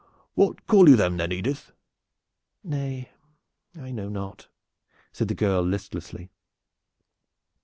What 0.33 0.65
call 0.65 0.89
you 0.89 0.95
them, 0.95 1.17
then, 1.17 1.31
Edith?" 1.31 1.73
"Nay, 2.63 3.11
I 3.79 3.91
know 3.91 4.09
not," 4.09 4.47
said 5.13 5.27
the 5.27 5.35
girl 5.35 5.61
listlessly. 5.61 6.31